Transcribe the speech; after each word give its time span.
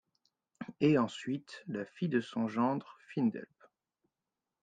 Et 0.79 0.97
ensuite 0.97 1.63
la 1.67 1.85
fille 1.85 2.09
de 2.09 2.21
son 2.21 2.47
gendre 2.47 2.97
Findelb. 3.13 3.45